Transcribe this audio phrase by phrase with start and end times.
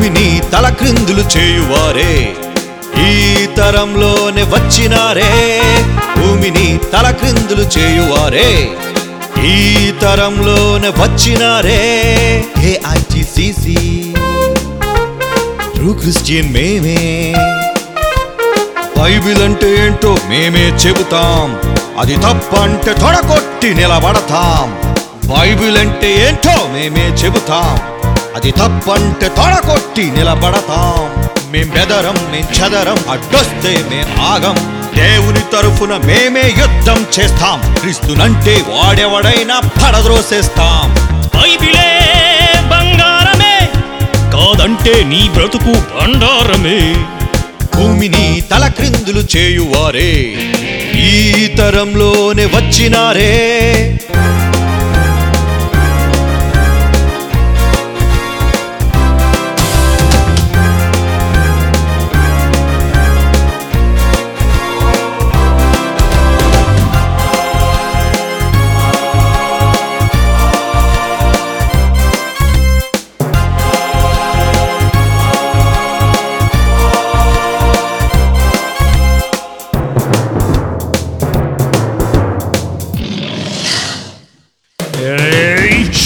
[0.00, 2.12] భూమిని తలక్రిందులు చేయువారే
[3.06, 5.32] ఈ తరంలోనే వచ్చినారే.
[6.18, 8.70] భూమిని తలక్రిందులు చేయువారే
[9.48, 11.82] ఈ తరంలోనే వచ్చినారే.
[12.70, 13.76] ఏఐటిసిసి
[15.74, 16.98] ట్రూ క్రిస్టియన్ మేమే.
[18.98, 21.46] బైబిల్ అంటే ఏంటో మేమే చెబుతాం
[21.98, 24.66] అది తప్పంటే తొడగొట్టి నిలబడతాం.
[25.36, 27.99] బైబిల్ అంటే ఏంటో మేమే చెబుతాం.
[28.36, 31.26] అది తప్పంటే తొడగొట్టి నిలబడతాం.
[31.52, 34.54] మేం బెదరం మేం చెదరం అడ్డొస్తే మేం ఆగం.
[34.96, 37.76] దేవుని తరఫున మేమే యుద్ధం చేస్తాం.
[37.80, 40.94] క్రీస్తునంటే వాడెవడైనా పడద్రోసేస్తాం.
[41.40, 42.00] బైబిలే
[42.70, 43.68] బంగారమే
[44.32, 47.06] కాదంటే నీ బ్రతుకు బండారమే.
[47.76, 50.12] భూమిని తలక్రిందులు చేయువారే
[50.96, 53.36] ఈ తరంలోనే వచ్చినారే.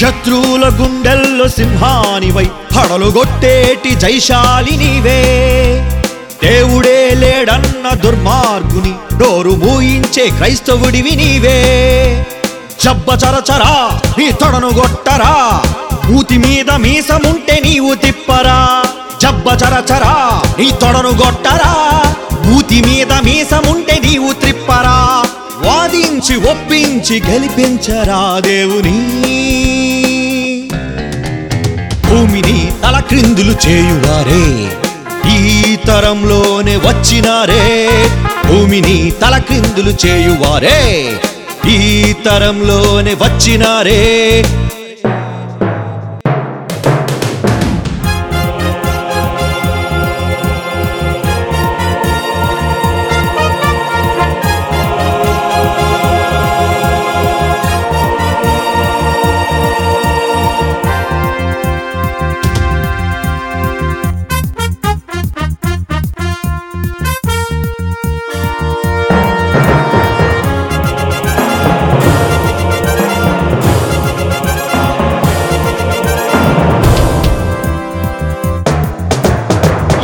[0.00, 2.46] శత్రువుల గుండెల్లో సింహానివై
[2.76, 5.20] హడలుగొట్టేటి జైశాలి నీవే.
[6.42, 11.58] దేవుడే లేడన్న దుర్మార్గుని డోరు మూయించే క్రైస్తవుడివి నీవే.
[12.84, 15.62] జబ్బ చరచరా నీ తొడను గొట్టరా
[16.38, 18.84] మీద మీసముంటే నీవు తిప్పరా.
[19.22, 21.72] జబ్బ చరచరా నీ తొడను గొట్టరా
[22.46, 25.24] మూతి మీద మీసముంటే నీవు త్రిప్పరా.
[25.66, 29.00] వాదించి ఒప్పించి గెలిపించరా దేవుని.
[32.20, 34.70] భూమిని తలక్రిందులు చేయువారే.
[35.38, 37.88] ఈ తరంలోనే వచ్చినారే.
[38.48, 41.16] భూమిని తలక్రిందులు చేయువారే.
[41.68, 44.44] ఈ తరంలోనే వచ్చినారే.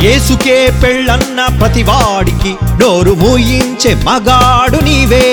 [0.01, 5.27] యేసుకే పెళ్ళన్న ప్రతివాడికి నోరు మూయించే మగాడు నీవే.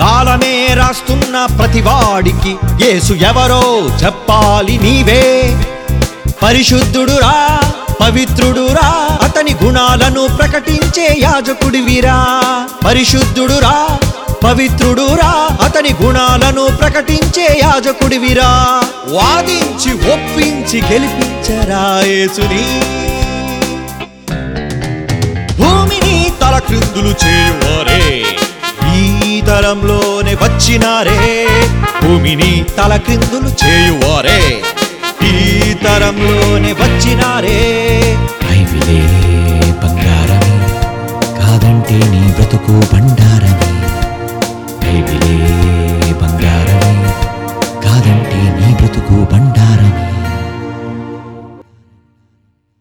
[0.00, 3.62] కాలమే రాస్తున్న ప్రతివాడికి ఏసు ఎవరో
[4.04, 5.22] చెప్పాలి నీవే.
[6.42, 7.34] పరిశుద్ధుడురా
[8.00, 8.88] పవిత్రుడురా
[9.22, 12.18] అతని గుణాలను ప్రకటించే యాజకుడివిరా.
[12.86, 13.74] పరిశుద్ధుడురా
[14.44, 15.30] పవిత్రుడురా
[15.64, 18.50] అతని గుణాలను ప్రకటించే యాజకుడివిరా.
[19.08, 22.64] వాదించి ఒప్పించి గెలిపించరా యేసుని.
[26.66, 28.00] క్రిందులు చేయువారే
[28.96, 29.06] ఈ
[29.40, 31.18] తరంలోనే వచ్చినారే
[32.02, 34.40] భూమిని తల క్రిందులు చేయువారే
[35.30, 35.34] ఈ
[35.84, 37.58] తరంలోనే వచ్చినారే.
[38.42, 38.98] బైబిలే
[39.82, 40.54] బంగారమే
[41.38, 43.20] కాదంటే నీ బ్రతుకు బండ